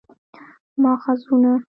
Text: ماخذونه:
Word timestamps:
ماخذونه: 0.81 1.53